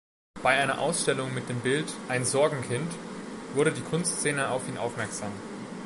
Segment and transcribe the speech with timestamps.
[0.41, 2.91] Bei einer Ausstellung mit dem Bild "„Ein Sorgenkind“",
[3.53, 5.31] wurde die Kunstszene auf ihn aufmerksam.